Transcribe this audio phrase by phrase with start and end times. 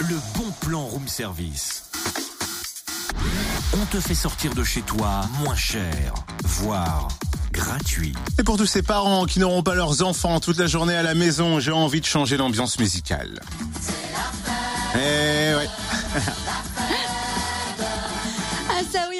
[0.00, 1.84] le bon plan room service.
[3.74, 7.08] On te fait sortir de chez toi moins cher, voire
[7.52, 8.14] gratuit.
[8.38, 11.14] Et pour tous ces parents qui n'auront pas leurs enfants toute la journée à la
[11.14, 13.40] maison, j'ai envie de changer l'ambiance musicale.
[14.94, 15.68] Eh ouais.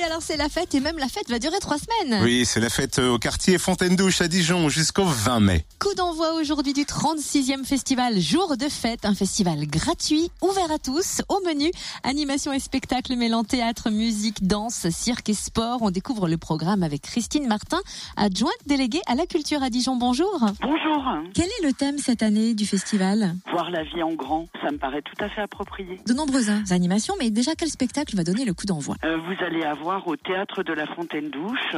[0.08, 2.22] Alors c'est la fête et même la fête va durer trois semaines.
[2.24, 5.66] Oui, c'est la fête au quartier Fontaine-Douche à Dijon jusqu'au 20 mai.
[5.78, 11.20] Coup d'envoi aujourd'hui du 36e festival Jour de fête, un festival gratuit, ouvert à tous,
[11.28, 11.70] au menu,
[12.04, 15.80] animation et spectacle mêlant théâtre, musique, danse, cirque et sport.
[15.82, 17.80] On découvre le programme avec Christine Martin,
[18.16, 19.96] adjointe déléguée à la culture à Dijon.
[19.96, 20.40] Bonjour.
[20.62, 21.04] Bonjour.
[21.34, 23.34] Quel est le thème cette année du festival?
[23.52, 26.00] Voir la vie en grand, ça me paraît tout à fait approprié.
[26.06, 28.96] De nombreuses animations, mais déjà quel spectacle va donner le coup d'envoi?
[29.04, 31.76] Euh, vous allez avoir au théâtre de la Fontaine Douche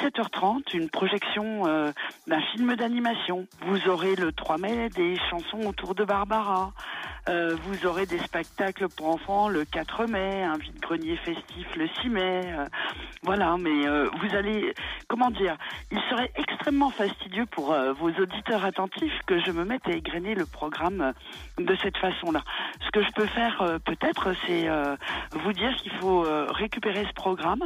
[0.00, 1.92] 17h30 une projection euh,
[2.26, 3.46] d'un film d'animation.
[3.66, 6.72] Vous aurez le 3 mai des chansons autour de Barbara.
[7.28, 12.08] Euh, vous aurez des spectacles pour enfants le 4 mai, un vide-grenier festif le 6
[12.08, 12.40] mai.
[12.46, 12.66] euh,
[13.22, 14.74] voilà, mais euh, vous allez,
[15.08, 15.56] comment dire,
[15.92, 20.46] il serait extrêmement fastidieux pour vos auditeurs attentifs que je me mette à égrener le
[20.46, 21.12] programme
[21.58, 22.42] de cette façon-là.
[22.84, 24.68] Ce que je peux faire peut-être, c'est
[25.32, 27.62] vous dire qu'il faut récupérer ce programme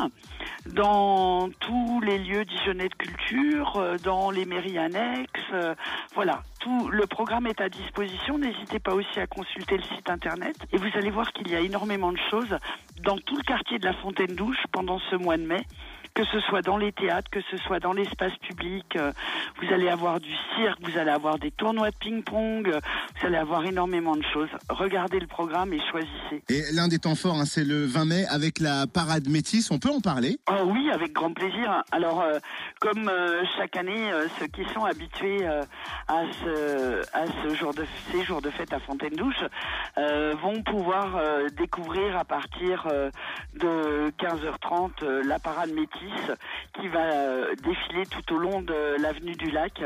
[0.67, 5.77] dans tous les lieux dijonnais de culture, dans les mairies annexes.
[6.15, 8.39] voilà, tout le programme est à disposition.
[8.39, 11.61] N'hésitez pas aussi à consulter le site internet et vous allez voir qu'il y a
[11.61, 12.57] énormément de choses
[13.05, 15.65] dans tout le quartier de la Fontaine Douche pendant ce mois de mai.
[16.15, 19.13] Que ce soit dans les théâtres, que ce soit dans l'espace public, euh,
[19.61, 22.81] vous allez avoir du cirque, vous allez avoir des tournois de ping-pong, euh,
[23.21, 24.49] vous allez avoir énormément de choses.
[24.71, 26.43] Regardez le programme et choisissez.
[26.49, 29.71] Et l'un des temps forts, hein, c'est le 20 mai avec la parade métisse.
[29.71, 30.39] On peut en parler?
[30.51, 31.83] Oh oui, avec grand plaisir.
[31.93, 32.39] Alors, euh,
[32.81, 35.47] comme euh, chaque année, euh, ceux qui sont habitués
[36.09, 36.56] à ce
[37.13, 39.45] à ce jour de ces jours de fête à Fontaine-Douche
[39.99, 43.11] euh, vont pouvoir euh, découvrir à partir euh,
[43.55, 46.31] de 15h30 euh, la parade métisse
[46.75, 49.83] qui va euh, défiler tout au long de l'avenue du Lac.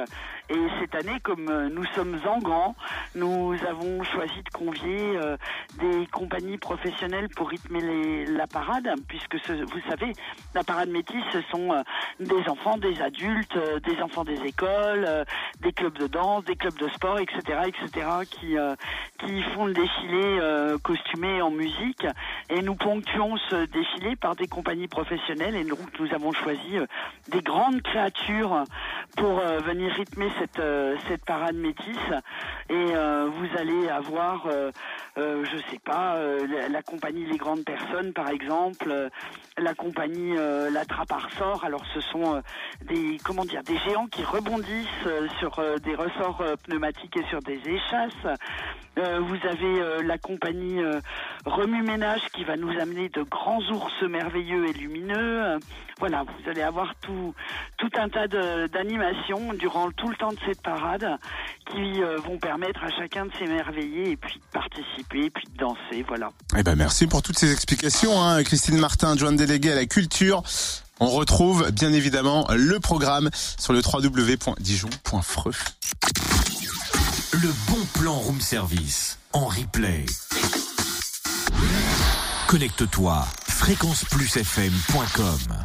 [0.48, 2.74] Et cette année, comme euh, nous sommes en grand,
[3.14, 5.36] nous avons choisi de convier euh,
[5.78, 10.12] des compagnies professionnelles pour rythmer la parade, puisque vous savez,
[10.54, 11.82] la parade métisse, ce sont euh,
[12.18, 15.24] des enfants, des adultes, euh, des enfants des écoles, euh,
[15.60, 18.74] des clubs de danse, des clubs de sport, etc., etc., qui euh,
[19.18, 22.06] qui font le défilé euh, costumé en musique.
[22.50, 25.56] Et nous ponctuons ce défilé par des compagnies professionnelles.
[25.56, 26.86] Et donc nous avons choisi euh,
[27.28, 28.64] des grandes créatures
[29.16, 30.62] pour venir rythmer cette
[31.08, 31.96] cette parade métisse.
[32.68, 34.46] Et vous allez avoir,
[35.16, 36.16] je sais pas,
[36.48, 39.10] la, la compagnie Les Grandes Personnes, par exemple,
[39.58, 41.64] la compagnie La Trappe à Ressort.
[41.64, 42.42] Alors ce sont
[42.82, 47.60] des comment dire des géants qui rebondissent sur des ressorts euh, pneumatiques et sur des
[47.66, 48.38] échasses.
[48.98, 51.00] Euh, vous avez euh, la compagnie euh,
[51.46, 55.58] Remue Ménage qui va nous amener de grands ours merveilleux et lumineux.
[56.00, 57.34] Voilà, vous allez avoir tout
[57.78, 61.06] tout un tas d'animations durant tout le temps de cette parade
[61.70, 66.04] qui vont permettre à chacun de s'émerveiller et puis de participer, et puis de danser.
[66.08, 66.30] Voilà.
[66.56, 68.42] Eh ben merci pour toutes ces explications, hein.
[68.42, 70.42] Christine Martin, adjointe déléguée à la culture.
[71.00, 75.54] On retrouve bien évidemment le programme sur le www.dijon.freux.
[77.32, 80.04] Le bon plan room service en replay.
[82.48, 85.56] Connecte-toi fréquenceplusfm.com